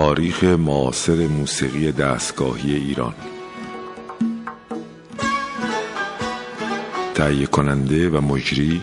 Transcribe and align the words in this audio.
تاریخ 0.00 0.44
معاصر 0.44 1.26
موسیقی 1.26 1.92
دستگاهی 1.92 2.74
ایران. 2.74 3.14
تهیه 7.14 7.46
کننده 7.46 8.10
و 8.10 8.20
مجری 8.20 8.82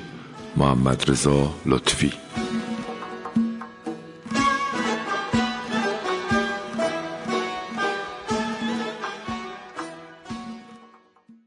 محمد 0.57 1.09
رضا 1.09 1.54
لطفی. 1.65 2.14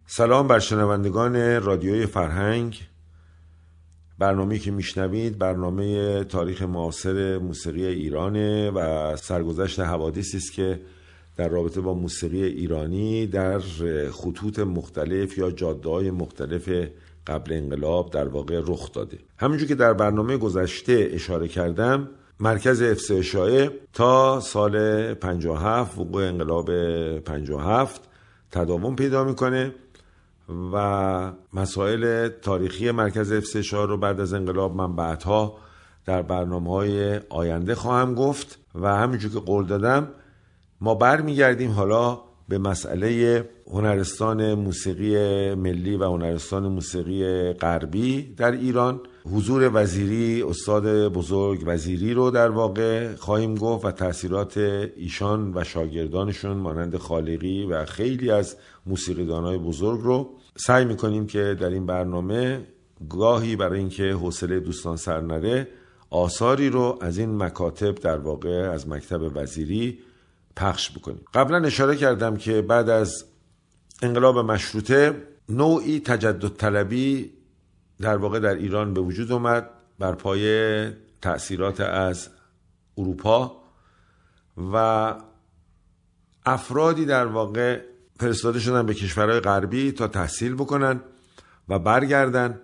سلام 0.06 0.48
بر 0.48 0.58
شنوندگان 0.58 1.62
رادیوی 1.62 2.06
فرهنگ. 2.06 2.80
برنامه 4.20 4.58
که 4.58 4.70
میشنوید 4.70 5.38
برنامه 5.38 6.24
تاریخ 6.24 6.62
معاصر 6.62 7.38
موسیقی 7.38 7.86
ایرانه 7.86 8.70
و 8.70 9.16
سرگذشت 9.16 9.80
حوادثی 9.80 10.36
است 10.36 10.52
که 10.52 10.80
در 11.36 11.48
رابطه 11.48 11.80
با 11.80 11.94
موسیقی 11.94 12.44
ایرانی 12.44 13.26
در 13.26 13.58
خطوط 14.10 14.58
مختلف 14.58 15.38
یا 15.38 15.50
جاده 15.50 15.88
های 15.88 16.10
مختلف 16.10 16.68
قبل 17.26 17.52
انقلاب 17.52 18.10
در 18.10 18.28
واقع 18.28 18.60
رخ 18.66 18.92
داده. 18.92 19.18
همینجور 19.38 19.68
که 19.68 19.74
در 19.74 19.92
برنامه 19.92 20.36
گذشته 20.36 21.08
اشاره 21.12 21.48
کردم 21.48 22.08
مرکز 22.40 22.82
افسه 22.82 23.22
شایع 23.22 23.70
تا 23.92 24.40
سال 24.40 25.14
57 25.14 25.98
وقوع 25.98 26.22
انقلاب 26.22 26.70
57 27.18 28.00
تداوم 28.50 28.96
پیدا 28.96 29.24
می‌کنه. 29.24 29.74
و 30.72 31.32
مسائل 31.52 32.28
تاریخی 32.28 32.90
مرکز 32.90 33.32
افسشار 33.32 33.88
رو 33.88 33.96
بعد 33.96 34.20
از 34.20 34.32
انقلاب 34.34 34.76
من 34.76 34.96
بعدها 34.96 35.58
در 36.06 36.22
برنامه 36.22 36.70
های 36.70 37.20
آینده 37.28 37.74
خواهم 37.74 38.14
گفت 38.14 38.58
و 38.74 38.96
همینجور 38.96 39.32
که 39.32 39.38
قول 39.38 39.66
دادم 39.66 40.08
ما 40.80 40.94
برمیگردیم 40.94 41.70
حالا 41.70 42.20
به 42.48 42.58
مسئله 42.58 43.48
هنرستان 43.72 44.54
موسیقی 44.54 45.14
ملی 45.54 45.96
و 45.96 46.04
هنرستان 46.04 46.68
موسیقی 46.68 47.52
غربی 47.52 48.22
در 48.22 48.52
ایران. 48.52 49.00
حضور 49.32 49.70
وزیری 49.74 50.42
استاد 50.42 51.08
بزرگ 51.08 51.62
وزیری 51.66 52.14
رو 52.14 52.30
در 52.30 52.50
واقع 52.50 53.14
خواهیم 53.14 53.54
گفت 53.54 53.84
و 53.84 53.90
تاثیرات 53.90 54.58
ایشان 54.96 55.52
و 55.54 55.64
شاگردانشون 55.64 56.56
مانند 56.56 56.96
خالقی 56.96 57.66
و 57.66 57.84
خیلی 57.84 58.30
از 58.30 58.56
موسیقیدانهای 58.86 59.58
بزرگ 59.58 60.00
رو 60.00 60.30
سعی 60.56 60.84
می‌کنیم 60.84 61.26
که 61.26 61.56
در 61.60 61.68
این 61.70 61.86
برنامه 61.86 62.66
گاهی 63.08 63.56
برای 63.56 63.78
اینکه 63.78 64.12
حوصله 64.12 64.60
دوستان 64.60 64.96
سر 64.96 65.20
نره 65.20 65.68
آثاری 66.10 66.70
رو 66.70 66.98
از 67.00 67.18
این 67.18 67.36
مکاتب 67.36 67.94
در 67.94 68.18
واقع 68.18 68.70
از 68.70 68.88
مکتب 68.88 69.36
وزیری 69.36 69.98
پخش 70.56 70.90
بکنیم. 70.98 71.24
قبلا 71.34 71.66
اشاره 71.66 71.96
کردم 71.96 72.36
که 72.36 72.62
بعد 72.62 72.88
از 72.88 73.24
انقلاب 74.02 74.38
مشروطه 74.38 75.26
نوعی 75.48 76.00
تجدد 76.00 76.56
طلبی 76.56 77.32
در 78.00 78.16
واقع 78.16 78.38
در 78.38 78.54
ایران 78.54 78.94
به 78.94 79.00
وجود 79.00 79.32
اومد 79.32 79.70
بر 79.98 80.12
پای 80.12 80.90
تأثیرات 81.22 81.80
از 81.80 82.28
اروپا 82.98 83.56
و 84.72 85.14
افرادی 86.46 87.04
در 87.04 87.26
واقع 87.26 87.80
فرستاده 88.20 88.58
شدن 88.58 88.86
به 88.86 88.94
کشورهای 88.94 89.40
غربی 89.40 89.92
تا 89.92 90.08
تحصیل 90.08 90.54
بکنن 90.54 91.00
و 91.68 91.78
برگردن 91.78 92.60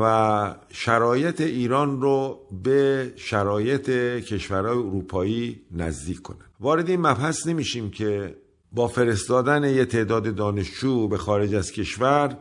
و 0.00 0.54
شرایط 0.70 1.40
ایران 1.40 2.00
رو 2.00 2.40
به 2.62 3.12
شرایط 3.16 3.90
کشورهای 4.24 4.78
اروپایی 4.78 5.60
نزدیک 5.70 6.22
کنن. 6.22 6.46
وارد 6.60 6.90
این 6.90 7.00
مبحث 7.00 7.46
نمیشیم 7.46 7.90
که 7.90 8.36
با 8.72 8.88
فرستادن 8.88 9.64
یه 9.64 9.84
تعداد 9.84 10.34
دانشجو 10.34 11.08
به 11.08 11.18
خارج 11.18 11.54
از 11.54 11.72
کشور 11.72 12.36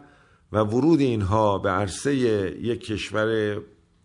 و 0.52 0.60
ورود 0.60 1.00
اینها 1.00 1.58
به 1.58 1.70
عرصه 1.70 2.16
یک 2.16 2.86
کشور 2.86 3.58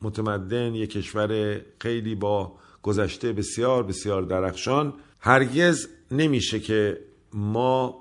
متمدن 0.02 0.74
یک 0.74 0.90
کشور 0.90 1.60
خیلی 1.78 2.14
با 2.14 2.52
گذشته 2.82 3.32
بسیار 3.32 3.82
بسیار 3.82 4.22
درخشان 4.22 4.94
هرگز 5.20 5.88
نمیشه 6.10 6.60
که 6.60 7.00
ما 7.32 7.99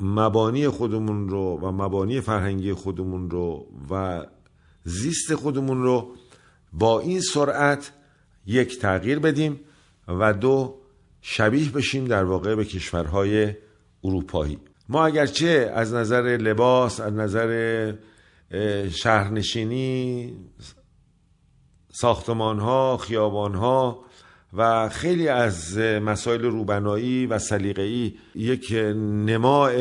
مبانی 0.00 0.68
خودمون 0.68 1.28
رو 1.28 1.58
و 1.62 1.72
مبانی 1.72 2.20
فرهنگی 2.20 2.72
خودمون 2.72 3.30
رو 3.30 3.66
و 3.90 4.26
زیست 4.84 5.34
خودمون 5.34 5.82
رو 5.82 6.14
با 6.72 7.00
این 7.00 7.20
سرعت 7.20 7.92
یک 8.46 8.78
تغییر 8.78 9.18
بدیم 9.18 9.60
و 10.08 10.32
دو 10.32 10.78
شبیه 11.20 11.70
بشیم 11.70 12.04
در 12.04 12.24
واقع 12.24 12.54
به 12.54 12.64
کشورهای 12.64 13.54
اروپایی. 14.04 14.58
ما 14.88 15.06
اگرچه 15.06 15.72
از 15.74 15.94
نظر 15.94 16.22
لباس 16.22 17.00
از 17.00 17.12
نظر 17.12 17.94
شهرنشینی 18.90 20.34
ساختمان 21.92 22.58
ها 22.58 24.04
و 24.56 24.88
خیلی 24.88 25.28
از 25.28 25.78
مسائل 25.78 26.42
روبنایی 26.42 27.26
و 27.26 27.38
سلیقه‌ای 27.38 28.14
یک 28.34 28.72
نماع 29.26 29.72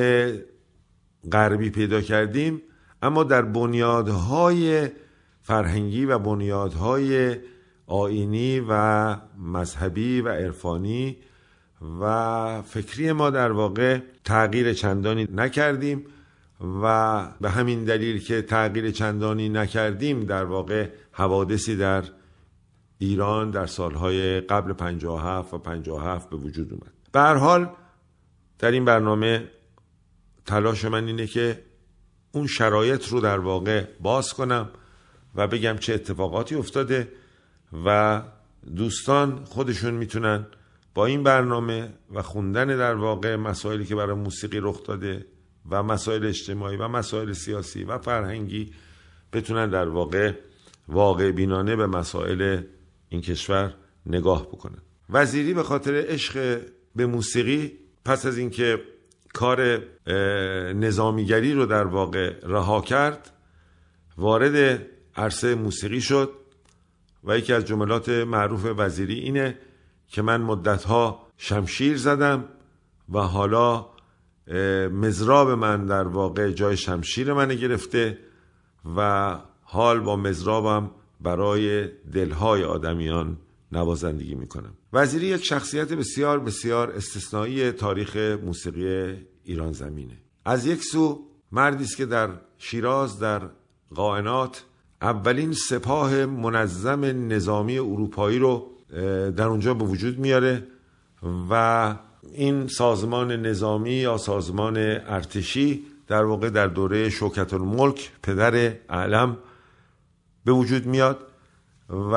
غربی 1.31 1.69
پیدا 1.69 2.01
کردیم 2.01 2.61
اما 3.01 3.23
در 3.23 3.41
بنیادهای 3.41 4.88
فرهنگی 5.41 6.05
و 6.05 6.19
بنیادهای 6.19 7.35
آینی 7.88 8.59
و 8.69 9.16
مذهبی 9.38 10.22
و 10.22 10.29
عرفانی 10.29 11.17
و 12.01 12.61
فکری 12.61 13.11
ما 13.11 13.29
در 13.29 13.51
واقع 13.51 13.99
تغییر 14.23 14.73
چندانی 14.73 15.28
نکردیم 15.34 16.05
و 16.84 17.28
به 17.41 17.49
همین 17.49 17.84
دلیل 17.84 18.23
که 18.23 18.41
تغییر 18.41 18.91
چندانی 18.91 19.49
نکردیم 19.49 20.25
در 20.25 20.44
واقع 20.44 20.89
حوادثی 21.11 21.75
در 21.75 22.03
ایران 23.00 23.52
در 23.52 23.66
سالهای 23.66 24.41
قبل 24.41 24.74
57 24.74 25.53
و 25.53 25.58
57 25.58 26.30
به 26.30 26.35
وجود 26.38 26.74
اومد. 26.74 26.91
به 27.12 27.40
حال 27.40 27.69
در 28.59 28.72
این 28.72 28.85
برنامه 28.85 29.52
تلاش 30.46 30.85
من 30.85 31.08
اینه 31.08 31.28
که 31.28 31.63
اون 32.31 32.47
شرایط 32.47 33.08
رو 33.08 33.19
در 33.19 33.40
واقع 33.40 33.85
باز 34.00 34.34
کنم 34.34 34.69
و 35.35 35.47
بگم 35.47 35.78
چه 35.78 35.94
اتفاقاتی 35.94 36.56
افتاده 36.56 37.12
و 37.85 38.22
دوستان 38.75 39.46
خودشون 39.46 39.94
می‌تونن 39.94 40.47
با 40.94 41.06
این 41.06 41.24
برنامه 41.24 41.94
و 42.14 42.22
خوندن 42.22 42.68
در 42.68 42.96
واقع 42.96 43.35
مسائلی 43.35 43.85
که 43.85 43.96
برای 43.96 44.16
موسیقی 44.16 44.59
رخ 44.62 44.84
داده 44.84 45.25
و 45.69 45.84
مسائل 45.84 46.25
اجتماعی 46.25 46.78
و 46.78 46.88
مسائل 46.88 47.34
سیاسی 47.34 47.84
و 47.84 47.97
فرهنگی 47.97 48.74
بتونن 49.34 49.69
در 49.69 49.88
واقع 49.90 50.34
واقع 50.88 51.31
بینانه 51.31 51.75
به 51.75 51.88
مسائل 51.88 52.62
این 53.09 53.22
کشور 53.22 53.73
نگاه 54.06 54.47
بکنن 54.47 54.81
وزیری 55.09 55.53
به 55.53 55.63
خاطر 55.63 56.06
عشق 56.07 56.62
به 56.95 57.06
موسیقی 57.06 57.72
پس 58.06 58.25
از 58.25 58.38
اینکه 58.38 58.81
کار 59.34 59.81
نظامیگری 60.73 61.53
رو 61.53 61.66
در 61.66 61.84
واقع 61.84 62.34
رها 62.44 62.81
کرد 62.81 63.31
وارد 64.17 64.81
عرصه 65.16 65.56
موسیقی 65.56 66.01
شد 66.01 66.31
و 67.23 67.38
یکی 67.38 67.53
از 67.53 67.66
جملات 67.66 68.09
معروف 68.09 68.66
وزیری 68.78 69.19
اینه 69.19 69.57
که 70.07 70.22
من 70.22 70.41
مدتها 70.41 71.28
شمشیر 71.38 71.97
زدم 71.97 72.46
و 73.09 73.19
حالا 73.19 73.85
مزراب 74.91 75.50
من 75.50 75.85
در 75.85 76.08
واقع 76.08 76.52
جای 76.52 76.78
شمشیر 76.78 77.34
من 77.34 77.55
گرفته 77.55 78.17
و 78.97 79.35
حال 79.64 79.99
با 79.99 80.16
مزرابم 80.16 80.91
برای 81.22 81.87
دلهای 81.87 82.64
آدمیان 82.64 83.37
نوازندگی 83.72 84.35
می‌کنم. 84.35 84.73
وزیری 84.93 85.25
یک 85.25 85.43
شخصیت 85.43 85.93
بسیار 85.93 86.40
بسیار 86.40 86.91
استثنایی 86.91 87.72
تاریخ 87.72 88.17
موسیقی 88.17 89.17
ایران 89.43 89.72
زمینه. 89.72 90.17
از 90.46 90.66
یک 90.66 90.84
سو 90.84 91.28
مردی 91.52 91.84
است 91.84 91.97
که 91.97 92.05
در 92.05 92.29
شیراز 92.58 93.19
در 93.19 93.41
قائنات 93.96 94.64
اولین 95.02 95.53
سپاه 95.53 96.25
منظم 96.25 97.05
نظامی 97.34 97.79
اروپایی 97.79 98.40
رو 98.40 98.72
در 99.37 99.47
اونجا 99.47 99.73
به 99.73 99.85
وجود 99.85 100.19
میاره 100.19 100.67
و 101.49 101.96
این 102.34 102.67
سازمان 102.67 103.31
نظامی 103.31 103.93
یا 103.93 104.17
سازمان 104.17 104.78
ارتشی 104.78 105.84
در 106.08 106.23
واقع 106.23 106.49
در 106.49 106.67
دوره 106.67 107.09
شوکت 107.09 107.53
الملک 107.53 108.11
پدر 108.23 108.73
علم 108.90 109.37
به 110.47 110.53
وجود 110.53 110.85
میاد 110.85 111.28
و 111.90 112.16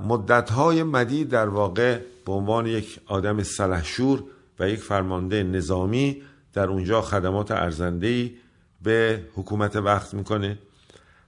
مدتهای 0.00 0.82
مدید 0.82 1.28
در 1.28 1.48
واقع 1.48 2.00
به 2.26 2.32
عنوان 2.32 2.66
یک 2.66 3.00
آدم 3.06 3.42
سلحشور 3.42 4.24
و 4.58 4.68
یک 4.68 4.80
فرمانده 4.80 5.42
نظامی 5.42 6.22
در 6.52 6.66
اونجا 6.66 7.00
خدمات 7.00 7.50
ارزندهی 7.50 8.36
به 8.82 9.20
حکومت 9.34 9.76
وقت 9.76 10.14
می‌کنه. 10.14 10.58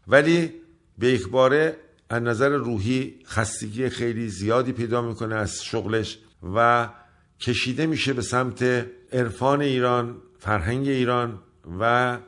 ولی 0.08 0.52
به 0.98 1.06
یک 1.06 1.28
باره 1.28 1.76
از 2.10 2.22
نظر 2.22 2.48
روحی 2.48 3.14
خستگی 3.26 3.88
خیلی 3.88 4.28
زیادی 4.28 4.72
پیدا 4.72 5.02
می‌کنه 5.02 5.34
از 5.34 5.64
شغلش 5.64 6.18
و 6.54 6.88
کشیده 7.40 7.86
میشه 7.86 8.12
به 8.12 8.22
سمت 8.22 8.86
عرفان 9.12 9.60
ایران 9.60 10.16
فرهنگ 10.38 10.88
ایران 10.88 11.38
و 11.80 12.18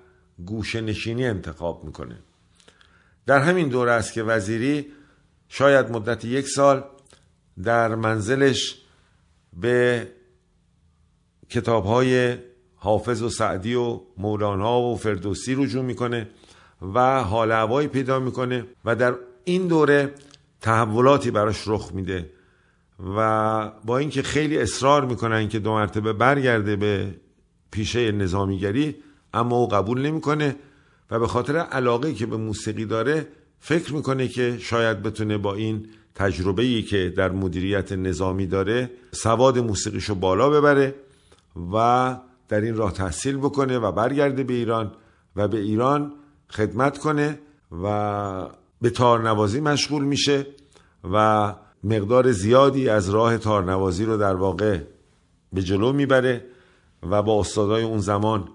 گوشه 0.47 0.81
نشینی 0.81 1.27
انتخاب 1.27 1.85
می‌کنه. 1.85 2.26
در 3.27 3.41
همین 3.41 3.69
دوره 3.69 3.93
است 3.93 4.13
که 4.13 4.23
وزیری 4.23 4.87
شاید 5.49 5.91
مدت 5.91 6.25
یک 6.25 6.49
سال 6.49 6.85
در 7.63 7.95
منزلش 7.95 8.83
به 9.53 10.09
کتاب 11.49 11.85
های 11.85 12.37
حافظ 12.75 13.23
و 13.23 13.29
سعدی 13.29 13.75
و 13.75 14.01
مولانا 14.19 14.81
و 14.81 14.97
فردوسی 14.97 15.55
رجوع 15.55 15.85
می‌کنه 15.85 16.29
و 16.95 17.23
حال 17.23 17.53
هوایی 17.53 17.89
پیدا 17.89 18.21
می‌کنه 18.21 18.65
و 18.85 18.97
در 18.97 19.15
این 19.45 19.67
دوره 19.67 20.15
تحولاتی 20.61 21.31
براش 21.31 21.69
رخ 21.69 21.93
میده 21.95 22.31
و 23.17 23.71
با 23.85 23.99
اینکه 23.99 24.23
خیلی 24.23 24.59
اصرار 24.59 25.05
می‌کنن 25.05 25.49
که 25.49 25.59
دو 25.59 25.73
مرتبه 25.73 26.13
برگرده 26.13 26.77
به 26.77 27.15
پیشه 27.71 28.13
نظامیگری 28.13 28.97
اما 29.35 29.57
او 29.57 29.69
قبول 29.69 30.03
نمی‌کنه. 30.07 30.57
و 31.11 31.19
به 31.19 31.27
خاطر 31.27 31.57
علاقه 31.57 32.15
که 32.15 32.27
به 32.27 32.37
موسیقی 32.37 32.85
داره 32.85 33.29
فکر 33.61 33.95
می‌کنه 33.95 34.29
که 34.29 34.59
شاید 34.61 35.03
بتونه 35.03 35.39
با 35.39 35.55
این 35.55 35.87
تجربه 36.15 36.63
ای 36.63 36.83
که 36.83 37.15
در 37.17 37.31
مدیریت 37.31 37.93
نظامی 37.93 38.47
داره 38.47 38.91
سواد 39.13 39.59
موسیقیشو 39.59 40.15
بالا 40.15 40.51
ببره 40.51 40.95
و 41.73 42.17
در 42.49 42.61
این 42.61 42.77
راه 42.77 42.93
تحصیل 42.93 43.37
بکنه 43.37 43.79
و 43.79 43.93
برگرده 43.93 44.45
به 44.45 44.55
ایران 44.55 44.93
و 45.37 45.49
به 45.49 45.59
ایران 45.59 46.13
خدمت 46.51 46.99
کنه 46.99 47.39
و 47.83 48.49
به 48.83 48.91
تارنوازی 48.91 49.61
مشغول 49.61 50.05
میشه 50.05 50.47
و 51.13 51.55
مقدار 51.85 52.33
زیادی 52.33 52.89
از 52.89 53.11
راه 53.11 53.39
تارنوازی 53.39 54.05
رو 54.05 54.17
در 54.17 54.35
واقع 54.35 54.79
به 55.53 55.63
جلو 55.63 55.93
می‌بره 55.93 56.45
و 57.11 57.23
با 57.23 57.41
استادای 57.41 57.83
اون 57.83 57.99
زمان 57.99 58.49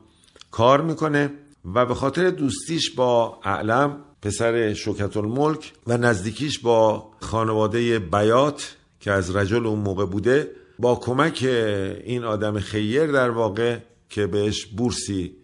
کار 0.51 0.81
می‌کنه. 0.81 1.33
و 1.65 1.85
به 1.85 1.93
خاطر 1.93 2.29
دوستیش 2.29 2.91
با 2.91 3.39
اعلم 3.43 3.97
پسر 4.21 4.73
شوکت 4.73 5.17
الملک 5.17 5.73
و 5.87 5.97
نزدیکیش 5.97 6.59
با 6.59 7.11
خانواده 7.19 7.99
بیات 7.99 8.75
که 8.99 9.11
از 9.11 9.35
رجل 9.35 9.67
اون 9.67 9.79
موقع 9.79 10.05
بوده 10.05 10.51
با 10.79 10.95
کمک 10.95 11.43
این 12.03 12.23
آدم 12.23 12.59
خیر 12.59 13.11
در 13.11 13.29
واقع 13.29 13.77
که 14.09 14.27
بهش 14.27 14.65
بورسی 14.65 15.35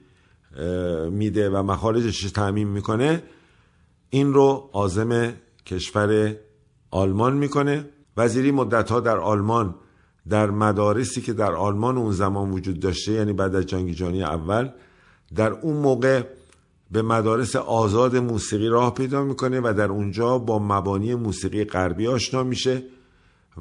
میده 1.12 1.50
و 1.50 1.64
مخارجش 1.64 2.22
تعمین 2.22 2.68
می‌کنه 2.68 3.24
این 4.10 4.34
رو 4.34 4.70
آزم 4.74 5.34
کشور 5.66 6.36
آلمان 6.92 7.38
می‌کنه. 7.38 7.86
وزیری 8.18 8.52
مدتها 8.52 9.00
در 9.00 9.18
آلمان 9.18 9.76
در 10.30 10.50
مدارسی 10.50 11.22
که 11.22 11.34
در 11.34 11.52
آلمان 11.52 11.98
اون 11.98 12.12
زمان 12.12 12.52
وجود 12.52 12.80
داشته 12.80 13.12
یعنی 13.12 13.34
بعد 13.34 13.56
از 13.56 13.66
جنگ 13.66 13.92
جهانی 13.92 14.24
اول 14.24 14.70
در 15.36 15.52
اون 15.52 15.78
موقع 15.78 16.24
به 16.92 17.02
مدارس 17.02 17.56
آزاد 17.56 18.16
موسیقی 18.16 18.68
راه 18.68 18.94
پیدا 18.94 19.24
می‌کنه 19.24 19.60
و 19.60 19.74
در 19.78 19.90
اونجا 19.90 20.38
با 20.38 20.60
مبانی 20.60 21.16
موسیقی 21.16 21.66
غربی 21.66 22.08
آشنا 22.08 22.44
میشه 22.44 22.84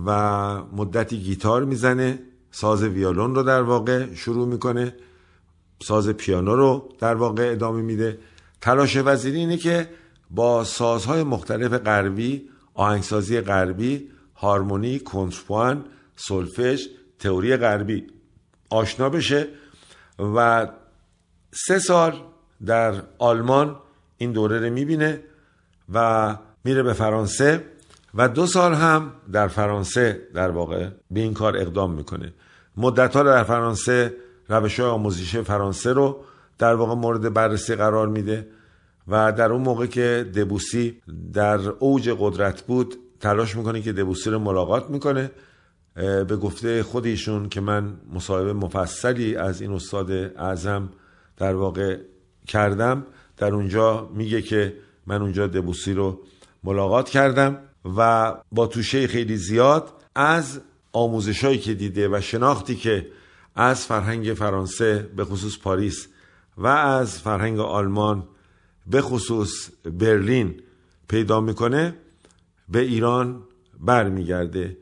و 0.06 0.10
مدتی 0.64 1.18
گیتار 1.18 1.64
می‌زنه 1.64 2.18
ساز 2.50 2.82
ویولون 2.82 3.34
رو 3.34 3.42
در 3.42 3.62
واقع 3.62 4.14
شروع 4.14 4.48
می‌کنه 4.48 4.94
ساز 5.82 6.08
پیانو 6.08 6.56
رو 6.56 6.88
در 6.98 7.14
واقع 7.14 7.52
ادامه 7.52 7.82
میده. 7.82 8.18
تلاش 8.60 8.96
وزیری 8.96 9.38
اینه 9.38 9.56
که 9.56 9.88
با 10.30 10.64
سازهای 10.64 11.22
مختلف 11.22 11.72
غربی 11.72 12.48
آهنگسازی 12.74 13.40
غربی 13.40 14.08
هارمونی 14.36 14.98
کنترپوان 14.98 15.84
سولفش 16.16 16.88
تئوری 17.18 17.56
غربی 17.56 18.06
آشنا 18.70 19.08
بشه 19.08 19.48
و 20.18 20.68
سه 21.52 21.78
سال 21.78 22.20
در 22.66 22.94
آلمان 23.18 23.76
این 24.18 24.32
دوره 24.32 24.58
رو 24.58 24.72
می‌بینه 24.72 25.22
و 25.92 26.36
میره 26.64 26.82
به 26.82 26.92
فرانسه 26.92 27.64
و 28.14 28.28
دو 28.28 28.46
سال 28.46 28.74
هم 28.74 29.12
در 29.32 29.48
فرانسه 29.48 30.20
در 30.34 30.50
واقع 30.50 30.88
به 31.10 31.20
این 31.20 31.34
کار 31.34 31.56
اقدام 31.56 31.92
می‌کنه. 31.92 32.34
مدت 32.76 33.16
ها 33.16 33.22
در 33.22 33.42
فرانسه 33.42 34.14
روش 34.48 34.80
های 34.80 34.88
آموزش 34.88 35.36
فرانسه 35.36 35.92
رو 35.92 36.24
در 36.58 36.74
واقع 36.74 36.94
مورد 36.94 37.34
بررسی 37.34 37.74
قرار 37.74 38.08
میده 38.08 38.48
و 39.08 39.32
در 39.32 39.52
اون 39.52 39.62
موقع 39.62 39.86
که 39.86 40.30
دبوسی 40.34 41.02
در 41.32 41.58
اوج 41.58 42.16
قدرت 42.18 42.62
بود 42.62 42.96
تلاش 43.20 43.56
می‌کنه 43.56 43.82
که 43.82 43.92
دبوسی 43.92 44.30
رو 44.30 44.38
ملاقات 44.38 44.90
می‌کنه 44.90 45.30
به 45.94 46.36
گفته 46.42 46.82
خودشون 46.82 47.48
که 47.48 47.60
من 47.60 47.96
مصاحبه 48.14 48.52
مفصلی 48.52 49.36
از 49.36 49.60
این 49.60 49.72
استاد 49.72 50.10
اعظم 50.10 50.88
در 51.36 51.54
واقع 51.54 51.98
کردم 52.46 53.06
در 53.36 53.54
اونجا 53.54 54.10
میگه 54.14 54.42
که 54.42 54.76
من 55.06 55.22
اونجا 55.22 55.46
دبوسی 55.46 55.92
رو 55.92 56.20
ملاقات 56.64 57.08
کردم 57.08 57.58
و 57.96 58.34
با 58.52 58.66
توشه 58.66 59.06
خیلی 59.06 59.36
زیاد 59.36 59.92
از 60.14 60.60
آموزش 60.92 61.44
که 61.44 61.74
دیده 61.74 62.08
و 62.08 62.20
شناختی 62.20 62.76
که 62.76 63.06
از 63.54 63.86
فرهنگ 63.86 64.34
فرانسه 64.34 65.10
به 65.16 65.24
خصوص 65.24 65.58
پاریس 65.58 66.08
و 66.58 66.66
از 66.66 67.18
فرهنگ 67.18 67.58
آلمان 67.58 68.28
به 68.86 69.00
خصوص 69.00 69.70
برلین 69.84 70.62
پیدا 71.08 71.40
می‌کنه 71.40 71.94
به 72.68 72.80
ایران 72.80 73.42
برمیگرده. 73.80 74.76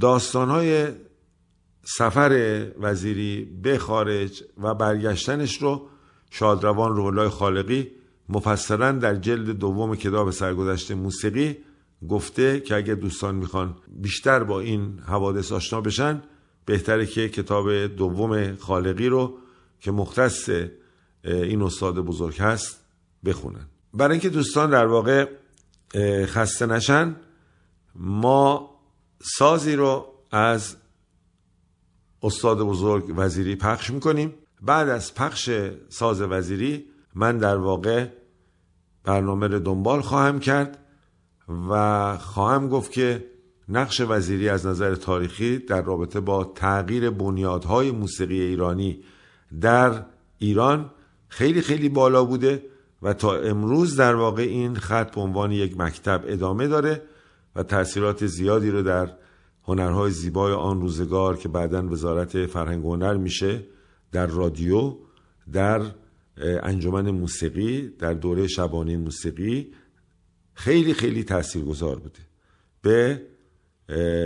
داستانهای 0.00 0.88
سفر 1.96 2.66
وزیری 2.80 3.44
به 3.62 3.78
خارج 3.78 4.44
و 4.62 4.74
برگشتنش 4.74 5.62
رو 5.62 5.88
شادروان 6.30 6.96
رولای 6.96 7.28
خالقی 7.28 7.90
مفصلا 8.28 8.92
در 8.92 9.14
جلد 9.14 9.50
دوم 9.50 9.96
کتاب 9.96 10.30
سرگذشت 10.30 10.90
موسیقی 10.90 11.56
گفته 12.08 12.60
که 12.60 12.76
اگر 12.76 12.94
دوستان 12.94 13.34
می‌خوان 13.34 13.76
بیشتر 13.88 14.44
با 14.44 14.60
این 14.60 14.98
حوادث 15.06 15.52
آشنا 15.52 15.80
بشن 15.80 16.22
بهتره 16.64 17.06
که 17.06 17.28
کتاب 17.28 17.86
دوم 17.86 18.56
خالقی 18.56 19.08
رو 19.08 19.38
که 19.80 19.90
مختص 19.90 20.50
این 21.24 21.62
استاد 21.62 21.94
بزرگ 21.94 22.38
هست 22.38 22.80
بخونن. 23.24 23.66
برای 23.94 24.12
اینکه 24.12 24.28
دوستان 24.28 24.70
در 24.70 24.86
واقع 24.86 25.28
خسته 26.26 26.66
نشن 26.66 27.16
ما 27.94 28.70
سازی 29.22 29.76
رو 29.76 30.06
از 30.30 30.76
استاد 32.22 32.58
بزرگ 32.58 33.12
وزیری 33.16 33.56
پخش 33.56 33.90
می‌کنیم. 33.90 34.34
بعد 34.62 34.88
از 34.88 35.14
پخش 35.14 35.50
ساز 35.88 36.20
وزیری 36.20 36.84
من 37.14 37.38
در 37.38 37.56
واقع 37.56 38.06
برنامه 39.04 39.46
رو 39.46 39.58
دنبال 39.58 40.00
خواهم 40.00 40.40
کرد 40.40 40.78
و 41.70 42.16
خواهم 42.18 42.68
گفت 42.68 42.92
که 42.92 43.26
نقش 43.68 44.00
وزیری 44.08 44.48
از 44.48 44.66
نظر 44.66 44.94
تاریخی 44.94 45.58
در 45.58 45.82
رابطه 45.82 46.20
با 46.20 46.44
تغییر 46.44 47.10
بنیادهای 47.10 47.90
موسیقی 47.90 48.40
ایرانی 48.40 49.04
در 49.60 50.04
ایران 50.38 50.90
خیلی 51.28 51.60
خیلی 51.60 51.88
بالا 51.88 52.24
بوده 52.24 52.62
و 53.02 53.12
تا 53.12 53.36
امروز 53.36 53.96
در 53.96 54.14
واقع 54.14 54.42
این 54.42 54.74
خط 54.74 55.14
به 55.14 55.20
عنوان 55.20 55.52
یک 55.52 55.78
مکتب 55.78 56.24
ادامه 56.26 56.68
داره 56.68 57.02
و 57.56 57.62
تاثیرات 57.62 58.26
زیادی 58.26 58.70
رو 58.70 58.82
در 58.82 59.10
هنرهای 59.70 60.10
زیبای 60.10 60.52
آن 60.52 60.80
روزگار 60.80 61.36
که 61.36 61.48
بعدا 61.48 61.88
وزارت 61.88 62.46
فرهنگ 62.46 62.84
هنر 62.84 63.16
میشه 63.16 63.66
در 64.12 64.26
رادیو 64.26 64.96
در 65.52 65.82
انجمن 66.62 67.10
موسیقی 67.10 67.88
در 67.88 68.14
دوره 68.14 68.46
شبانه 68.46 68.96
موسیقی 68.96 69.72
خیلی 70.54 70.94
خیلی 70.94 71.24
تاثیرگذار 71.24 71.98
بوده. 71.98 72.20
به 72.82 73.22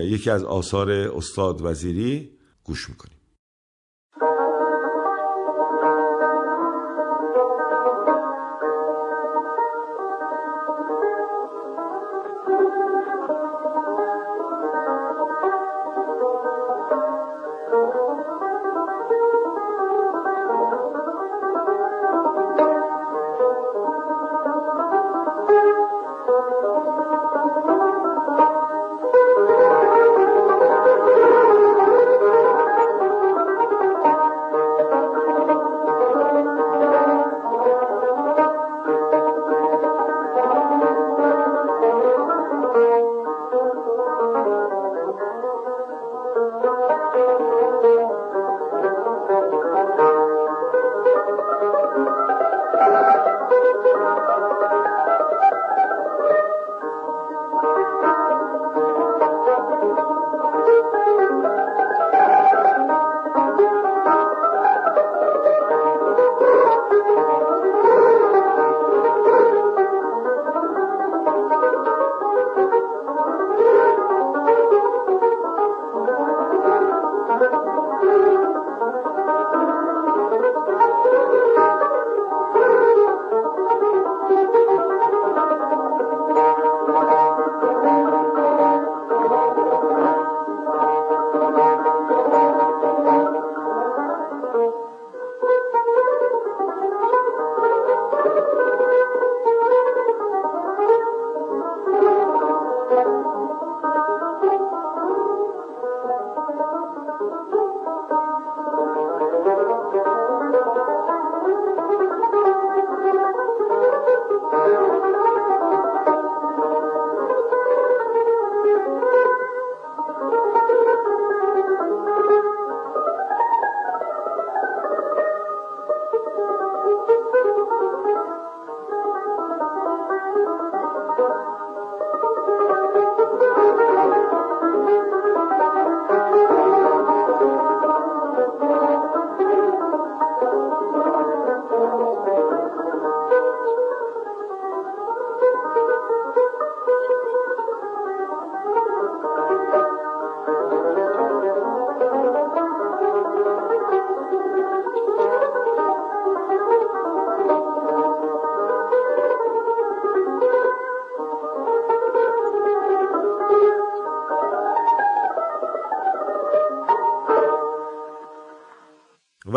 یکی 0.05 0.31
از 0.31 0.45
آثار 0.45 0.91
استاد 0.91 1.61
وزیری 1.63 2.31
گوش 2.65 2.89
می‌کنیم. 2.91 3.14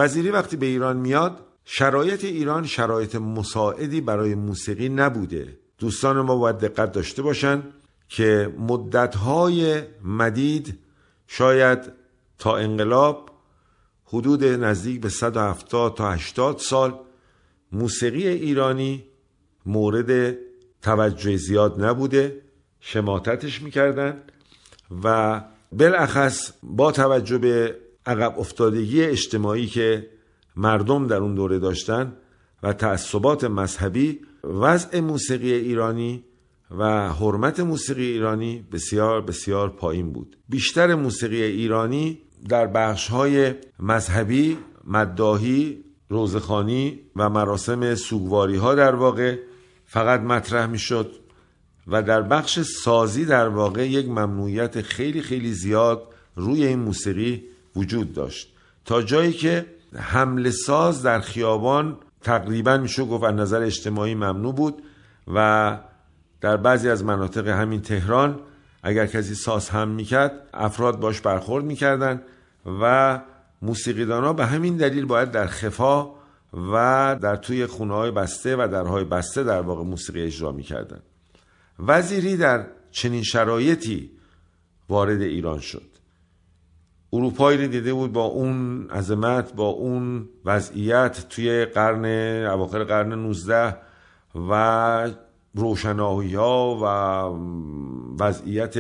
وزیری 0.08 0.32
وقتی 0.32 0.58
به 0.58 0.66
ایران 0.66 0.98
میاد 0.98 1.40
شرایط 1.66 2.26
ایران 2.26 2.66
شرایط 2.66 3.16
مساعدی 3.16 4.02
برای 4.02 4.36
موسیقی 4.36 4.90
نبوده. 4.90 5.58
دوستان 5.80 6.22
ما 6.22 6.36
باید 6.36 6.58
دقت 6.58 6.92
داشته 6.92 7.22
باشند 7.22 7.74
که 8.10 8.54
مدتهای 8.60 9.82
مدید 10.04 10.80
شاید 11.28 11.80
تا 12.40 12.58
انقلاب 12.58 13.32
حدود 14.06 14.44
نزدیک 14.44 15.02
به 15.02 15.10
170 15.10 15.96
تا 15.96 16.12
80 16.12 16.58
سال 16.58 17.00
موسیقی 17.72 18.28
ایرانی 18.28 19.04
مورد 19.66 20.38
توجه 20.82 21.38
زیاد 21.38 21.84
نبوده 21.84 22.42
شماتتش 22.80 23.62
می‌کردن 23.62 24.24
و 25.04 25.42
بالاخص 25.72 26.52
با 26.64 26.92
توجه 26.92 27.38
به 27.38 27.87
عقب 28.08 28.40
افتادگی 28.40 29.04
اجتماعی 29.04 29.68
که 29.68 30.10
مردم 30.56 31.08
در 31.08 31.18
اون 31.18 31.36
دوره 31.36 31.60
داشتن 31.60 32.14
و 32.64 32.74
تعصبات 32.74 33.44
مذهبی 33.44 34.20
وضع 34.44 35.00
موسیقی 35.00 35.54
ایرانی 35.54 36.24
و 36.78 37.14
حرمت 37.14 37.60
موسیقی 37.60 38.06
ایرانی 38.06 38.66
بسیار 38.72 39.22
بسیار 39.22 39.70
پایین 39.70 40.12
بود. 40.12 40.38
بیشتر 40.50 40.96
موسیقی 40.96 41.44
ایرانی 41.44 42.20
در 42.50 42.68
بخش 42.68 43.08
های 43.08 43.54
مذهبی 43.80 44.58
مداهی 44.88 45.84
روزخانی 46.10 47.00
و 47.16 47.30
مراسم 47.30 47.96
سوگواری 47.96 48.56
ها 48.56 48.76
در 48.76 48.96
واقع 48.96 49.38
فقط 49.86 50.22
مطرح 50.22 50.66
می 50.66 50.80
شد 50.80 51.12
و 51.88 52.04
در 52.04 52.22
بخش 52.22 52.60
سازی 52.60 53.26
در 53.26 53.48
واقع 53.48 53.90
یک 53.90 54.10
ممنوعیت 54.10 54.82
خیلی 54.82 55.22
خیلی 55.22 55.54
زیاد 55.54 56.08
روی 56.36 56.66
این 56.66 56.80
موسیقی 56.80 57.44
وجود 57.78 58.14
داشت. 58.14 58.54
تا 58.86 59.02
جایی 59.02 59.34
که 59.34 59.66
حمل 59.96 60.50
ساز 60.50 61.04
در 61.04 61.20
خیابان 61.20 61.98
تقریبا 62.22 62.78
میشه 62.78 63.06
گفت 63.06 63.24
از 63.24 63.36
نظر 63.36 63.62
اجتماعی 63.62 64.16
ممنوع 64.16 64.54
بود 64.54 64.84
و 65.34 65.78
در 66.42 66.58
بعضی 66.58 66.90
از 66.90 67.04
مناطق 67.04 67.48
همین 67.48 67.82
تهران 67.82 68.40
اگر 68.84 69.06
کسی 69.06 69.36
ساز 69.36 69.70
هم 69.70 69.88
می‌کرد 69.88 70.32
افراد 70.54 71.00
باش 71.00 71.22
برخورد 71.22 71.66
می‌کردن 71.66 72.22
و 72.82 73.20
موسیقیدان 73.62 74.24
ها 74.24 74.34
به 74.34 74.46
همین 74.46 74.78
دلیل 74.78 75.06
باید 75.06 75.32
در 75.32 75.48
خفا 75.48 76.10
و 76.74 77.16
در 77.22 77.36
توی 77.36 77.66
خونه 77.66 77.94
های 77.94 78.12
بسته 78.12 78.56
و 78.56 78.68
درهای 78.72 79.04
بسته 79.04 79.44
در 79.44 79.62
واقع 79.62 79.84
موسیقی 79.84 80.22
اجرا 80.22 80.52
می‌کردن. 80.52 81.00
وزیری 81.80 82.38
در 82.38 82.68
چنین 82.92 83.24
شرایطی 83.24 84.12
وارد 84.90 85.22
ایران 85.22 85.60
شد. 85.60 85.97
اروپایی 87.18 87.58
رو 87.58 87.68
دیده 87.68 87.94
بود 87.94 88.14
با 88.14 88.24
اون 88.24 88.88
عظمت 88.90 89.54
با 89.54 89.68
اون 89.68 90.30
وضعیت 90.46 91.26
توی 91.30 91.66
قرن 91.66 92.06
اواخر 92.46 92.84
قرن 92.84 93.14
19 93.14 93.76
و 94.50 95.12
روشنایی 95.56 96.36
ها 96.36 96.78
و 96.82 96.86
وضعیت 98.24 98.78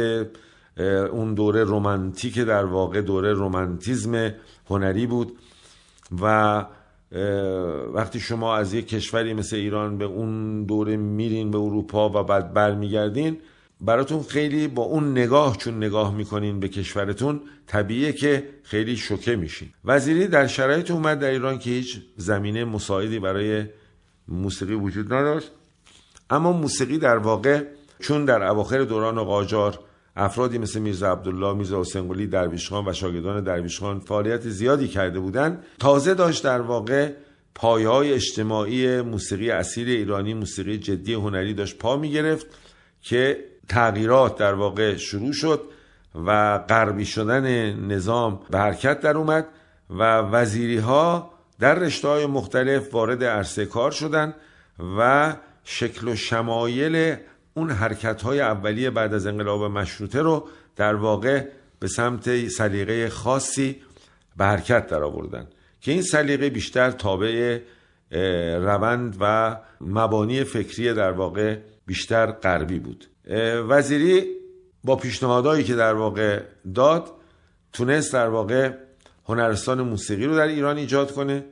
اون 1.12 1.34
دوره 1.34 1.64
رومانتیک 1.64 2.40
در 2.40 2.66
واقع 2.66 3.02
دوره 3.02 3.34
رومانتیزم 3.34 4.32
هنری 4.70 5.08
بود 5.08 5.38
و 6.22 6.66
وقتی 7.94 8.20
شما 8.20 8.56
از 8.56 8.74
یک 8.74 8.88
کشوری 8.88 9.34
مثل 9.34 9.56
ایران 9.56 9.98
به 9.98 10.06
اون 10.06 10.64
دوره 10.64 10.98
میرین 10.98 11.52
به 11.52 11.58
اروپا 11.58 12.10
و 12.10 12.24
بعد 12.24 12.54
برمیگردین 12.54 13.38
براتون 13.82 14.24
خیلی 14.24 14.68
با 14.68 14.84
اون 14.84 15.12
نگاه 15.12 15.58
چون 15.58 15.78
نگاه 15.78 16.16
می‌کنین 16.16 16.60
به 16.60 16.68
کشورتون 16.70 17.42
طبیعیه 17.68 18.14
که 18.14 18.50
خیلی 18.64 18.98
شوکه 18.98 19.36
میشین. 19.36 19.70
وزیری 19.86 20.28
در 20.28 20.48
شرایط 20.48 20.92
اومد 20.92 21.20
در 21.20 21.30
ایران 21.30 21.60
که 21.60 21.70
هیچ 21.70 22.02
زمینه 22.16 22.66
مساعدی 22.66 23.20
برای 23.20 23.66
موسیقی 24.28 24.74
وجود 24.74 25.14
نداشت. 25.14 25.52
اما 26.30 26.52
موسیقی 26.52 26.98
در 26.98 27.18
واقع 27.18 27.64
چون 28.00 28.26
در 28.26 28.44
اواخر 28.44 28.84
دوران 28.84 29.24
قاجار 29.24 29.80
افرادی 30.16 30.58
مثل 30.58 30.80
میرزا 30.80 31.12
عبدالله 31.12 31.54
میرزا 31.54 31.82
حسین 31.82 32.08
قلی 32.08 32.28
درویش 32.28 32.72
و 32.72 32.94
شاگردان 32.94 33.44
درویش 33.44 33.80
خان 33.80 34.00
فعالیت 34.00 34.50
زیادی 34.50 34.88
کرده 34.88 35.20
بودند 35.20 35.64
تازه 35.80 36.14
داشت 36.14 36.44
در 36.44 36.62
واقع 36.62 37.12
پایه 37.56 37.88
های 37.88 38.14
اجتماعی 38.14 39.02
موسیقی 39.02 39.52
اصیل 39.52 39.90
ایرانی 39.90 40.34
موسیقی 40.34 40.78
جدی 40.78 41.14
هنری 41.14 41.54
داشت 41.54 41.78
پا 41.78 41.98
می 41.98 42.12
گرفت 42.12 42.48
که 43.02 43.44
تغییرات 43.70 44.38
در 44.38 44.54
واقع 44.54 44.96
شروع 44.98 45.34
شد 45.34 45.62
و 46.26 46.58
غربی 46.58 47.06
شدن 47.06 47.74
نظام 47.74 48.40
به 48.50 48.58
حرکت 48.58 49.00
در 49.00 49.18
اومد 49.18 49.48
و 49.90 50.04
وزیری 50.18 50.78
ها 50.78 51.32
در 51.60 51.76
رشته 51.76 52.08
های 52.08 52.26
مختلف 52.26 52.94
وارد 52.94 53.24
عرصه 53.24 53.66
کار 53.66 53.92
شدند 53.92 54.34
و 54.98 55.34
شکل 55.64 56.08
و 56.08 56.16
شمایل 56.16 57.16
اون 57.54 57.72
حرکت 57.72 58.22
های 58.22 58.42
اولیه 58.42 58.90
بعد 58.90 59.14
از 59.14 59.28
انقلاب 59.28 59.64
مشروطه 59.64 60.22
رو 60.22 60.48
در 60.76 60.96
واقع 60.96 61.46
به 61.80 61.88
سمت 61.88 62.48
سلیقه 62.48 63.10
خاصی 63.10 63.82
به 64.38 64.46
حرکت 64.46 64.88
در 64.88 65.04
آوردن 65.04 65.48
که 65.82 65.92
این 65.92 66.02
سلیقه 66.02 66.50
بیشتر 66.50 66.92
تابع 66.92 67.60
روند 68.60 69.18
و 69.20 69.58
مبانی 69.82 70.44
فکری 70.44 70.94
در 70.94 71.12
واقع 71.12 71.58
بیشتر 71.86 72.32
غربی 72.32 72.80
بود. 72.80 73.08
وزیری 73.70 74.26
با 74.84 74.96
پیشنهادهایی 74.96 75.64
که 75.64 75.76
در 75.76 75.94
واقع 75.94 76.42
داد 76.76 77.12
تونست 77.74 78.14
در 78.14 78.28
واقع 78.28 78.72
هنرستان 79.26 79.82
موسیقی 79.82 80.26
رو 80.26 80.36
در 80.36 80.48
ایران 80.48 80.78
ایجاد 80.78 81.12
کنه 81.12 81.46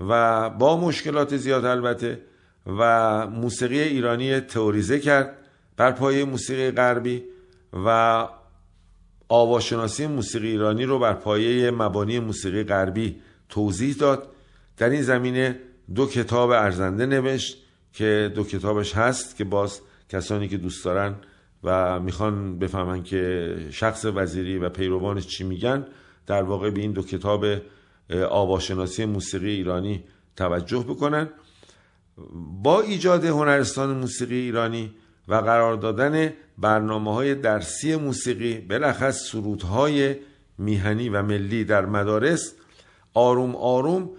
و 0.00 0.50
با 0.50 0.76
مشکلات 0.76 1.36
زیاد 1.36 1.64
البته 1.64 2.20
و 2.66 3.26
موسیقی 3.26 3.80
ایرانی 3.80 4.40
تئوریزه 4.40 4.98
کرد 4.98 5.38
بر 5.76 5.92
پایه 5.92 6.24
موسیقی 6.24 6.70
غربی 6.70 7.24
و 7.72 8.28
آواشناسی 9.28 10.06
موسیقی 10.06 10.48
ایرانی 10.48 10.84
رو 10.84 10.98
بر 10.98 11.12
پایه 11.12 11.70
مبانی 11.70 12.18
موسیقی 12.18 12.64
غربی 12.64 13.20
توضیح 13.48 13.94
داد. 13.94 14.28
در 14.76 14.90
این 14.90 15.02
زمینه 15.02 15.60
دو 15.94 16.06
کتاب 16.06 16.50
ارزنده 16.50 17.06
نوشت 17.06 17.56
که 17.92 18.32
دو 18.34 18.44
کتابش 18.44 18.94
هست 18.94 19.36
که 19.36 19.44
باز 19.44 19.80
کسانی 20.08 20.48
که 20.48 20.56
دوست 20.56 20.84
دارن 20.84 21.14
و 21.64 22.00
می‌خوان 22.00 22.58
بفهمن 22.58 23.02
که 23.02 23.54
شخص 23.70 24.04
وزیری 24.04 24.58
و 24.58 24.68
پیروانش 24.68 25.26
چی 25.26 25.44
میگن 25.44 25.86
در 26.26 26.42
واقع 26.42 26.70
به 26.70 26.80
این 26.80 26.92
دو 26.92 27.02
کتاب 27.02 27.44
آواشناسی 28.30 29.04
موسیقی 29.04 29.50
ایرانی 29.50 30.04
توجه 30.36 30.84
بکنن. 30.88 31.28
با 32.62 32.80
ایجاد 32.80 33.24
هنرستان 33.24 33.96
موسیقی 33.96 34.34
ایرانی 34.34 34.94
و 35.28 35.34
قرار 35.34 35.76
دادن 35.76 36.32
برنامه 36.58 37.14
های 37.14 37.34
درسی 37.34 37.96
موسیقی 37.96 38.54
بلخص 38.54 39.30
سرودهای 39.30 40.16
میهنی 40.58 41.08
و 41.08 41.22
ملی 41.22 41.64
در 41.64 41.86
مدارس 41.86 42.54
آروم 43.14 43.56
آروم 43.56 44.10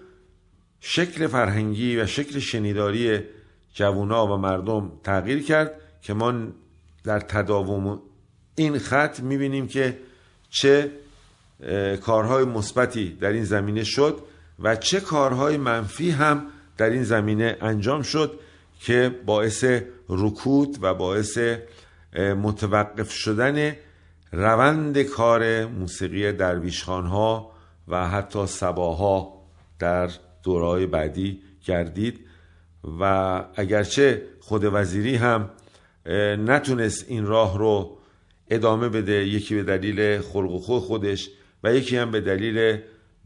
شکل 0.80 1.28
فرهنگی 1.28 1.98
و 1.98 2.06
شکل 2.06 2.40
شنیداری 2.40 3.20
جوونا 3.76 4.28
و 4.28 4.38
مردم 4.38 4.92
تغییر 5.04 5.44
کرد 5.44 5.72
که 6.02 6.14
ما 6.14 6.34
در 7.04 7.20
تداوم 7.20 8.02
این 8.56 8.80
خط 8.80 9.20
می‌بینیم 9.20 9.68
که 9.68 10.00
چه 10.50 10.92
کارهای 12.02 12.46
مثبتی 12.46 13.10
در 13.10 13.30
این 13.30 13.44
زمینه 13.44 13.84
شد 13.84 14.20
و 14.60 14.76
چه 14.76 15.00
کارهای 15.00 15.58
منفی 15.58 16.12
هم 16.12 16.46
در 16.78 16.90
این 16.90 17.04
زمینه 17.04 17.58
انجام 17.62 18.02
شد 18.02 18.40
که 18.80 19.16
باعث 19.26 19.66
رکود 20.10 20.78
و 20.82 20.94
باعث 20.94 21.38
متوقف 22.18 23.12
شدن 23.12 23.76
روند 24.32 25.02
کار 25.02 25.66
موسیقی 25.66 26.32
درویشخان 26.32 27.06
ها 27.06 27.52
و 27.88 28.10
حتی 28.10 28.48
سباها 28.48 29.42
در 29.80 30.10
دورهای 30.44 30.86
بعدی 30.86 31.42
گردید. 31.66 32.26
و 33.00 33.44
اگرچه 33.56 34.22
خود 34.40 34.62
وزیری 34.66 35.16
هم 35.16 35.50
نتونست 36.46 37.06
این 37.08 37.26
راه 37.26 37.58
رو 37.58 37.98
ادامه 38.50 38.90
بده 38.90 39.28
یکی 39.28 39.56
به 39.56 39.64
دلیل 39.64 40.22
خلق 40.22 40.52
و 40.52 40.60
خود 40.60 40.82
خودش 40.82 41.30
و 41.64 41.74
یکی 41.74 41.98
هم 41.98 42.12
به 42.12 42.22
دلیل 42.22 42.78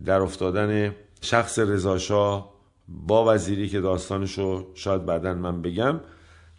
در 0.06 0.22
افتادن 0.22 0.96
شخص 1.22 1.60
رضاشاه 1.60 2.54
با 2.88 3.34
وزیری 3.34 3.70
که 3.70 3.82
داستانشو 3.82 4.68
شاید 4.74 5.06
بعدا 5.06 5.34
من 5.34 5.62
بگم 5.62 6.00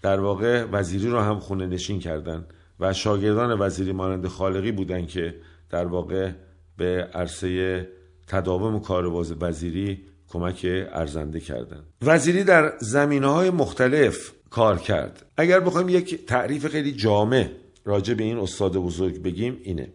در 0.02 0.21
واقع 0.21 0.64
وزیری 0.73 1.09
رو 1.09 1.21
هم 1.21 1.38
خونه 1.38 1.66
نشین 1.66 1.99
کردن 1.99 2.47
و 2.80 2.92
شاگردان 2.92 3.61
وزیری 3.61 3.92
مانند 3.92 4.26
خالقی 4.26 4.73
بودن 4.73 5.07
که 5.07 5.35
در 5.71 5.87
واقع 5.87 6.30
به 6.76 7.09
عرصه 7.14 7.88
تداوم 8.26 8.80
کار 8.80 9.07
وزیری 9.40 10.09
کمک 10.30 10.66
ارزنده 10.92 11.40
کردند 11.40 11.84
وزیری 12.02 12.44
در 12.44 12.72
زمینه 12.80 13.26
های 13.26 13.50
مختلف 13.50 14.32
کار 14.50 14.78
کرد. 14.78 15.26
اگر 15.37 15.60
بخوایم 15.60 15.88
یک 15.88 16.26
تعریف 16.26 16.66
خیلی 16.66 16.93
جامع 16.93 17.49
راجع 17.84 18.14
به 18.14 18.25
این 18.25 18.38
استاد 18.38 18.76
بزرگ 18.76 19.23
بگیم 19.23 19.58
اینه. 19.62 19.93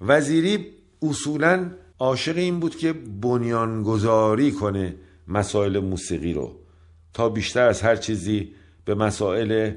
وزیری 0.00 0.66
اصولا 1.02 1.70
عاشق 1.98 2.36
این 2.36 2.60
بود 2.60 2.76
که 2.76 2.92
بنیانگذاری 3.22 4.52
کنه 4.52 4.94
مسائل 5.28 5.78
موسیقی 5.78 6.32
رو 6.32 6.56
تا 7.14 7.28
بیشتر 7.28 7.68
از 7.68 7.82
هر 7.82 7.96
چیزی 7.96 8.54
به 8.84 8.94
مسائل 8.94 9.72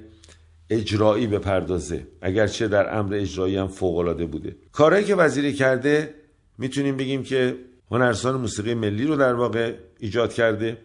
اجرایی 0.70 1.28
بپردازه 1.28 2.08
اگرچه 2.22 2.68
در 2.68 2.98
امر 2.98 3.14
اجرایی 3.14 3.56
هم 3.56 3.68
فوقالعاده 3.68 4.26
بوده. 4.26 4.56
کارهایی 4.72 5.06
که 5.06 5.16
وزیری 5.16 5.54
کرده 5.54 6.14
می‌تونیم 6.58 6.98
بگیم 6.98 7.24
که 7.24 7.56
هنرستان 7.94 8.36
موسیقی 8.36 8.74
ملی 8.74 9.06
رو 9.06 9.16
در 9.16 9.34
واقع 9.34 9.74
ایجاد 10.00 10.34
کرده 10.34 10.78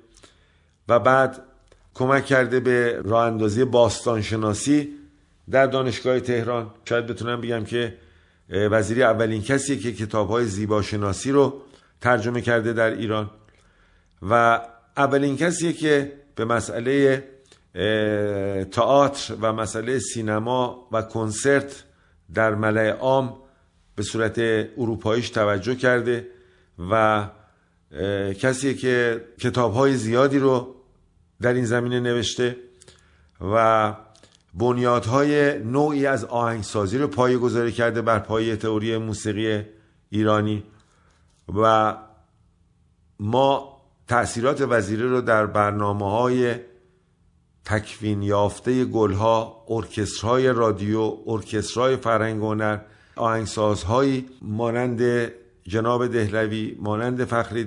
و 0.89 0.99
بعد 0.99 1.43
کمک 1.95 2.27
کرده 2.27 2.61
به 2.61 3.03
راه 3.05 3.25
اندازی 3.27 3.65
باستانشناسی 3.65 4.89
در 5.51 5.67
دانشگاه 5.67 6.21
تهران. 6.21 6.71
شاید 6.85 7.07
بتونم 7.07 7.41
بگم 7.41 7.65
که 7.65 7.95
وزیری 8.51 9.03
اولین 9.03 9.43
کسیه 9.43 9.77
که 9.77 9.93
کتاب 9.93 10.29
های 10.29 10.45
زیباشناسی 10.45 11.31
رو 11.31 11.63
ترجمه 12.01 12.41
کرده 12.41 12.73
در 12.73 12.91
ایران 12.91 13.31
و 14.23 14.61
اولین 14.97 15.37
کسیه 15.37 15.73
که 15.73 16.13
به 16.35 16.45
مسئله 16.45 17.25
تئاتر 18.71 19.35
و 19.41 19.53
مسئله 19.53 19.99
سینما 19.99 20.89
و 20.93 21.03
کنسرت 21.03 21.85
در 22.35 22.55
ملع 22.55 22.91
عام 22.91 23.37
به 23.97 24.03
صورت 24.03 24.39
اروپاییش 24.79 25.31
توجه 25.31 25.75
کرده. 25.75 26.27
و 26.91 27.27
کسی 28.33 28.75
که 28.75 29.25
کتاب 29.41 29.75
های 29.75 29.97
زیادی 29.97 30.39
رو 30.39 30.75
در 31.41 31.53
این 31.53 31.65
زمینه 31.65 32.01
نوشته 32.01 32.57
و 33.41 33.95
بنیادهای 34.55 35.59
نوعی 35.59 36.07
از 36.07 36.25
آهنگسازی 36.25 36.99
رو 36.99 37.07
پایه 37.07 37.39
گذاری 37.39 37.73
کرده 37.73 38.03
بر 38.03 38.19
پایه 38.19 38.57
تئوری 38.57 38.97
موسیقی 38.97 39.65
ایرانی 40.11 40.65
و 41.55 41.97
ما 43.21 43.79
تأثیرات 44.09 44.61
وزیره 44.61 45.07
رو 45.07 45.21
در 45.21 45.47
برنامه 45.47 46.11
های 46.11 46.55
تکوین 47.65 48.23
یافته 48.23 48.85
گلها 48.85 49.65
ارکسترهای 49.69 50.49
رادیو 50.49 51.17
ارکسترهای 51.27 51.97
فرهنگ 51.97 52.43
هنر 52.43 52.79
آهنگسازهایی 53.17 54.29
مانند 54.43 55.31
جناب 55.69 56.07
دهلوی 56.07 56.77
مانند 56.81 57.25
فخر 57.25 57.67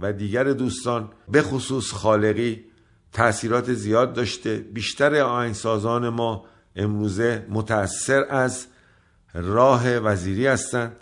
و 0.00 0.12
دیگر 0.12 0.44
دوستان 0.44 1.10
به 1.28 1.42
خصوص 1.42 1.92
خالقی 1.92 2.64
تاثیرات 3.12 3.72
زیاد 3.72 4.12
داشته. 4.12 4.56
بیشتر 4.56 5.20
آهنگسازان 5.20 6.08
ما 6.08 6.44
امروزه 6.76 7.46
متأثر 7.48 8.26
از 8.30 8.66
راه 9.34 9.98
وزیری 9.98 10.46
هستند. 10.46 10.96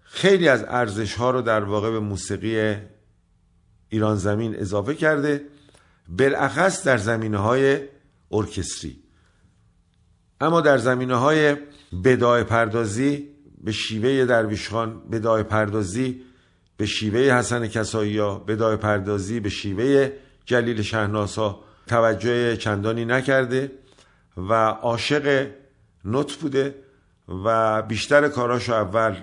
خیلی 0.00 0.48
از 0.48 0.64
ارزش 0.68 1.14
ها 1.14 1.30
رو 1.30 1.42
در 1.42 1.64
واقع 1.64 1.90
به 1.90 2.00
موسیقی 2.00 2.76
ایران 3.88 4.16
زمین 4.16 4.56
اضافه 4.56 4.94
کرده 4.94 5.44
بالاخص 6.08 6.84
در 6.84 6.98
زمینه 6.98 7.38
های 7.38 7.80
ارکستری. 8.32 9.02
اما 10.40 10.60
در 10.60 10.78
زمینه 10.78 11.14
های 11.14 11.56
بدای 12.04 12.44
پردازی 12.44 13.29
به 13.64 13.72
شیوه 13.72 14.24
درویشخان 14.24 15.02
بدای 15.12 15.42
پردازی 15.42 16.22
به 16.76 16.86
شیوه 16.86 17.20
حسن 17.20 17.66
کسایی 17.66 18.18
ها 18.18 18.38
بدای 18.38 18.76
پردازی 18.76 19.40
به 19.40 19.48
شیوه 19.48 20.12
جلیل 20.44 20.82
شهناسا 20.82 21.60
توجه 21.86 22.56
چندانی 22.56 23.04
نکرده 23.04 23.72
و 24.36 24.52
عاشق 24.68 25.46
نوت 26.04 26.36
بوده 26.36 26.74
و 27.44 27.82
بیشتر 27.82 28.28
کاراشو 28.28 28.72
اول 28.72 29.16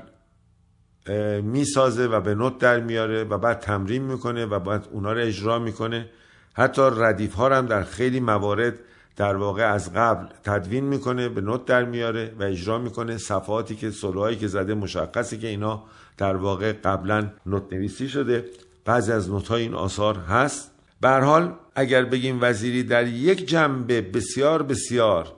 می‌سازه 1.42 2.08
و 2.08 2.22
به 2.22 2.36
نوت 2.36 2.58
در 2.58 2.80
میاره 2.80 3.24
و 3.24 3.38
بعد 3.38 3.60
تمرین 3.60 4.04
می‌کنه 4.04 4.46
و 4.46 4.60
بعد 4.60 4.88
اونا 4.92 5.14
رو 5.14 5.22
اجرا 5.22 5.60
می‌کنه. 5.60 6.10
حتی 6.54 6.82
ردیف 6.98 7.34
ها 7.34 7.58
هم 7.58 7.66
در 7.66 7.84
خیلی 7.84 8.20
موارد 8.20 8.80
در 9.18 9.36
واقع 9.36 9.74
از 9.74 9.94
قبل 9.94 10.28
تدوین 10.44 10.84
می‌کنه 10.84 11.30
به 11.30 11.42
نوت 11.42 11.66
در 11.66 11.86
میاره 11.86 12.36
و 12.40 12.44
اجرا 12.44 12.78
می‌کنه. 12.78 13.18
صفحاتی 13.18 13.76
که 13.76 13.92
سلوهایی 13.92 14.38
که 14.38 14.48
زده 14.48 14.74
مشخصی 14.74 15.38
که 15.38 15.48
اینا 15.48 15.84
در 16.18 16.36
واقع 16.36 16.72
قبلا 16.72 17.30
نوت 17.46 17.74
نویسی 17.74 18.10
شده. 18.10 18.46
بعضی 18.86 19.12
از 19.12 19.30
نوت 19.30 19.52
این 19.52 19.74
آثار 19.74 20.18
هست. 20.18 20.72
به 21.02 21.10
حال 21.10 21.54
اگر 21.76 22.06
بگیم 22.06 22.38
وزیری 22.42 22.84
در 22.84 23.08
یک 23.08 23.46
جنبه 23.50 24.02
بسیار 24.02 24.64
بسیار 24.64 25.34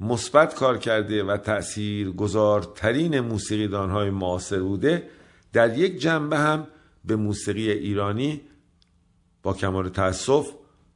مثبت 0.00 0.54
کار 0.54 0.78
کرده 0.78 1.24
و 1.24 1.36
تأثیر 1.36 2.10
گذارترین 2.10 3.20
موسیقیدان 3.20 3.90
های 3.90 4.10
معاصر 4.10 4.60
بوده 4.60 5.08
در 5.52 5.78
یک 5.78 5.98
جنبه 5.98 6.38
هم 6.38 6.66
به 7.04 7.16
موسیقی 7.16 7.70
ایرانی 7.70 8.40
با 9.42 9.52
کمال 9.52 9.88
تأسف 9.88 10.46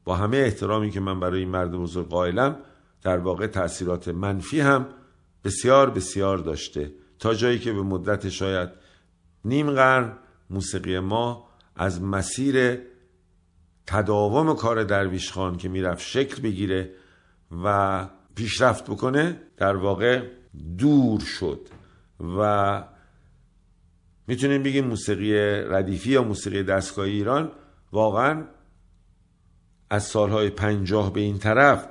با 0.09 0.17
همه 0.17 0.37
احترامی 0.37 0.91
که 0.91 1.01
من 1.01 1.21
برای 1.21 1.41
این 1.41 1.49
مرد 1.49 1.73
بزرگ 1.73 2.09
قائلم 2.09 2.57
در 3.03 3.19
واقع 3.19 3.47
تاثیرات 3.47 4.09
منفی 4.09 4.61
هم 4.61 4.87
بسیار 5.45 5.91
بسیار 5.91 6.39
داشته. 6.39 6.93
تا 7.19 7.35
جایی 7.35 7.59
که 7.59 7.73
به 7.73 7.83
مدت 7.83 8.29
شاید 8.29 8.69
نیم 9.45 9.71
قرن 9.71 10.13
موسیقی 10.51 10.99
ما 10.99 11.49
از 11.77 12.03
مسیر 12.03 12.79
تداوم 13.87 14.55
کار 14.55 14.85
درویش 14.85 15.33
خان 15.33 15.57
که 15.57 15.69
می‌رفت 15.69 16.01
شکل 16.01 16.43
بگیره 16.43 16.91
و 17.65 18.07
پیشرفت 18.35 18.91
بکنه 18.91 19.41
در 19.57 19.77
واقع 19.77 20.23
دور 20.79 21.21
شد. 21.21 21.61
و 22.39 22.85
می‌تونیم 24.27 24.63
بگیم 24.63 24.87
موسیقی 24.87 25.35
ردیفی 25.69 26.11
یا 26.11 26.23
موسیقی 26.23 26.63
دستگاهی 26.63 27.13
ایران 27.13 27.53
واقعا 27.93 28.45
از 29.91 30.05
سالهای 30.05 30.51
پنجاه 30.51 31.13
به 31.13 31.21
این 31.21 31.39
طرف 31.39 31.89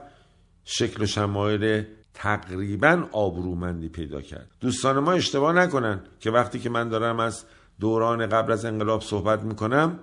شکل 0.65 1.03
و 1.03 1.05
شمایل 1.05 1.83
تقریبا 2.13 3.07
آبرومندی 3.12 3.89
پیدا 3.89 4.21
کرد. 4.21 4.47
دوستان 4.60 4.99
ما 4.99 5.12
اشتباه 5.12 5.53
نکنن 5.53 6.01
که 6.19 6.31
وقتی 6.31 6.60
که 6.60 6.69
من 6.69 6.89
دارم 6.89 7.19
از 7.19 7.45
دوران 7.79 8.27
قبل 8.27 8.51
از 8.51 8.65
انقلاب 8.65 9.01
صحبت 9.01 9.43
می‌کنم 9.43 9.99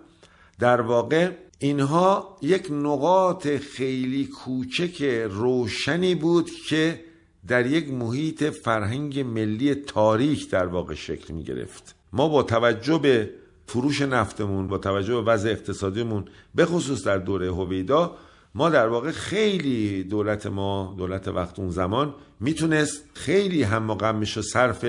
در 0.58 0.80
واقع 0.80 1.30
اینها 1.58 2.38
یک 2.42 2.70
نقاط 2.70 3.48
خیلی 3.48 4.26
کوچک 4.26 5.02
روشنی 5.30 6.14
بود 6.14 6.50
که 6.68 7.04
در 7.46 7.66
یک 7.66 7.92
محیط 7.92 8.44
فرهنگ 8.44 9.20
ملی 9.20 9.74
تاریک 9.74 10.50
در 10.50 10.66
واقع 10.66 10.94
شکل 10.94 11.34
می 11.34 11.44
گرفت 11.44 11.94
ما 12.12 12.28
با 12.28 12.42
توجه 12.42 12.98
به 12.98 13.30
فروش 13.66 14.02
نفتمون 14.02 14.68
با 14.68 14.78
توجه 14.78 15.14
به 15.14 15.22
وضع 15.22 15.50
اقتصادیمون 15.50 16.24
به 16.54 16.66
خصوص 16.66 17.04
در 17.04 17.18
دوره 17.18 17.52
هویدا 17.52 18.16
ما 18.54 18.70
در 18.70 18.88
واقع 18.88 19.10
خیلی 19.10 20.04
دولت 20.04 20.46
ما 20.46 20.94
دولت 20.98 21.28
وقت 21.28 21.58
اون 21.58 21.70
زمان 21.70 22.14
می‌تونست 22.40 23.04
خیلی 23.14 23.62
هم 23.62 23.90
و 23.90 23.94
غمش 23.94 24.38
و 24.38 24.42
صرف 24.42 24.86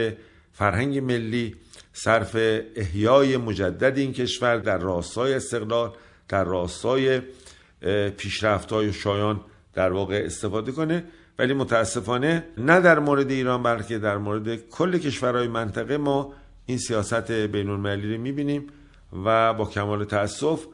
فرهنگ 0.53 0.99
ملی 0.99 1.55
صرف 1.93 2.35
احیای 2.75 3.38
مجدد 3.38 3.97
این 3.97 4.13
کشور 4.13 4.57
در 4.57 4.77
راستای 4.77 5.33
استقلال 5.33 5.91
در 6.29 6.43
راستای 6.43 7.21
پیشرفت 8.17 8.71
های 8.71 8.93
شایان 8.93 9.41
در 9.73 9.91
واقع 9.91 10.21
استفاده 10.25 10.71
کنه. 10.71 11.03
ولی 11.39 11.53
متاسفانه 11.53 12.43
نه 12.57 12.79
در 12.79 12.99
مورد 12.99 13.31
ایران 13.31 13.63
بلکه 13.63 13.99
در 13.99 14.17
مورد 14.17 14.69
کل 14.69 14.97
کشورهای 14.97 15.47
منطقه 15.47 15.97
ما 15.97 16.33
این 16.65 16.78
سیاست 16.78 17.32
بین 17.32 17.69
المللی 17.69 18.15
رو 18.15 18.21
می‌بینیم 18.21 18.67
و 19.25 19.54
با 19.54 19.65
کمال 19.65 20.06
تاسف 20.06 20.65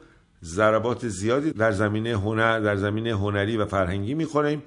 ضربات 0.44 1.08
زیادی 1.08 1.52
در 1.52 1.72
زمینه 1.72 2.10
هنر 2.10 2.60
در 2.60 2.76
زمینه 2.76 3.10
هنری 3.16 3.56
و 3.56 3.66
فرهنگی 3.66 4.14
می‌خوریم 4.14 4.62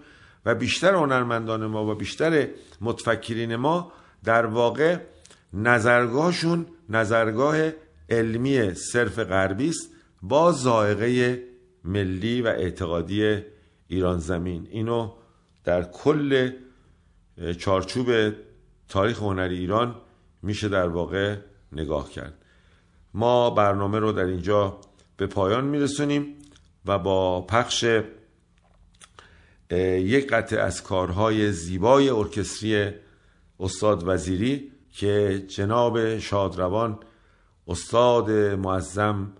و 0.45 0.55
بیشتر 0.55 0.93
هنرمندان 0.93 1.65
ما 1.65 1.85
و 1.85 1.95
بیشتر 1.95 2.47
متفکرین 2.81 3.55
ما 3.55 3.91
در 4.23 4.45
واقع 4.45 4.97
نظرگاهشون 5.53 6.65
نظرگاه 6.89 7.57
علمی 8.09 8.73
صرف 8.73 9.19
غربی 9.19 9.69
است 9.69 9.89
با 10.21 10.51
زائقه 10.51 11.43
ملی 11.83 12.41
و 12.41 12.47
اعتقادی 12.47 13.41
ایران 13.87 14.19
زمین. 14.19 14.67
اینو 14.71 15.11
در 15.63 15.83
کل 15.83 16.51
چارچوب 17.59 18.07
تاریخ 18.89 19.19
هنری 19.19 19.57
ایران 19.57 19.95
میشه 20.45 20.69
در 20.69 20.87
واقع 20.87 21.35
نگاه 21.71 22.09
کرد. 22.09 22.33
ما 23.13 23.49
برنامه 23.49 23.99
رو 23.99 24.11
در 24.11 24.25
اینجا 24.25 24.77
به 25.17 25.27
پایان 25.27 25.65
میرسونیم 25.65 26.35
و 26.85 26.99
با 26.99 27.41
پخش 27.41 27.85
یک 29.71 30.27
قطعه 30.27 30.59
از 30.59 30.83
کارهای 30.83 31.51
زیبای 31.51 32.09
ارکستری 32.09 32.91
استاد 33.59 34.03
وزیری 34.07 34.71
که 34.91 35.43
جناب 35.47 36.17
شادروان 36.17 36.99
استاد 37.67 38.31
معظم 38.31 39.33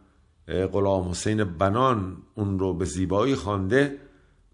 غلام 0.48 1.10
حسین 1.10 1.44
بنان 1.44 2.18
اون 2.36 2.60
رو 2.60 2.74
به 2.74 2.86
زیبایی 2.86 3.36
خوانده 3.36 3.98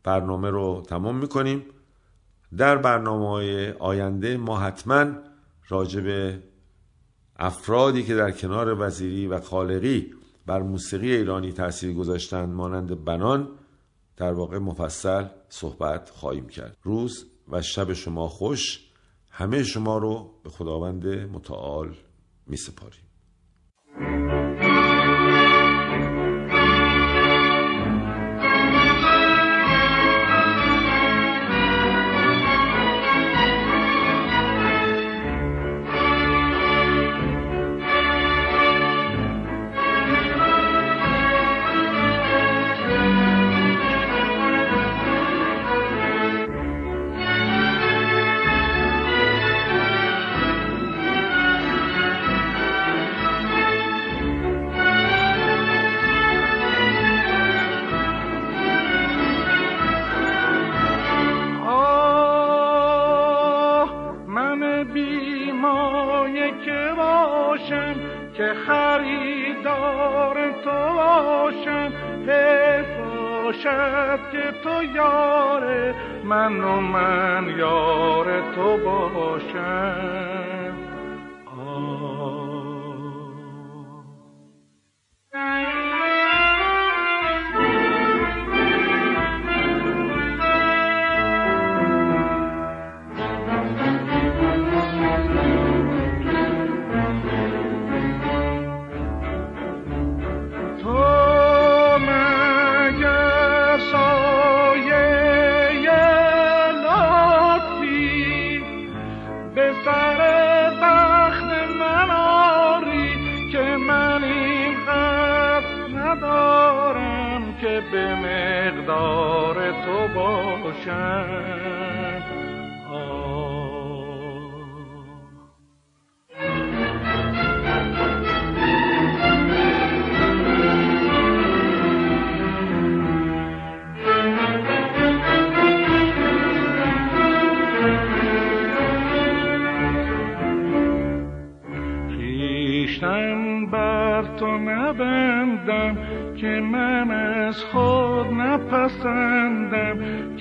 برنامه 0.03 0.49
رو 0.49 0.83
تمام 0.87 1.17
می‌کنیم. 1.17 1.65
در 2.57 2.77
برنامه 2.77 3.29
های 3.29 3.71
آینده 3.71 4.37
ما 4.37 4.59
حتما 4.59 5.05
راجب 5.69 6.37
افرادی 7.35 8.03
که 8.03 8.15
در 8.15 8.31
کنار 8.31 8.87
وزیری 8.87 9.27
و 9.27 9.39
خالقی 9.39 10.13
بر 10.45 10.61
موسیقی 10.61 11.15
ایرانی 11.15 11.51
تاثیر 11.51 11.93
گذاشتند 11.93 12.49
مانند 12.49 13.05
بنان 13.05 13.49
در 14.17 14.33
واقع 14.33 14.57
مفصل 14.57 15.25
صحبت 15.49 16.09
خواهیم 16.09 16.47
کرد. 16.47 16.77
روز 16.83 17.25
و 17.47 17.61
شب 17.61 17.93
شما 17.93 18.27
خوش 18.27 18.87
همه 19.29 19.63
شما 19.63 19.97
رو 19.97 20.31
به 20.43 20.49
خداوند 20.49 21.07
متعال 21.07 21.95
می 22.47 22.57
سپاریم 22.57 23.10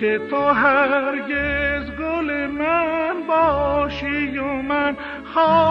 که 0.01 0.21
تو 0.31 0.37
هرگز 0.37 1.91
گل 1.91 2.47
من 2.47 3.15
باشی 3.29 4.39
و 4.39 4.45
من 4.45 4.97
باشم 5.25 5.70